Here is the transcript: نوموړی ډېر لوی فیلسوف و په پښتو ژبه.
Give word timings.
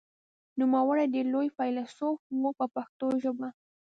نوموړی 0.59 1.05
ډېر 1.13 1.25
لوی 1.33 1.47
فیلسوف 1.57 2.17
و 2.43 2.51
په 2.59 2.65
پښتو 2.75 3.07
ژبه. 3.23 3.49